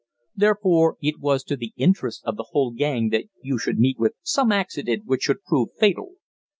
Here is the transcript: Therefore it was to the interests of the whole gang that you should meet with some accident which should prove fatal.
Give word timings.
Therefore 0.35 0.97
it 0.99 1.19
was 1.19 1.43
to 1.43 1.55
the 1.55 1.73
interests 1.77 2.23
of 2.25 2.35
the 2.35 2.47
whole 2.53 2.71
gang 2.71 3.09
that 3.09 3.25
you 3.43 3.59
should 3.59 3.77
meet 3.77 3.99
with 3.99 4.13
some 4.23 4.51
accident 4.51 5.03
which 5.05 5.21
should 5.21 5.43
prove 5.43 5.69
fatal. 5.79 6.13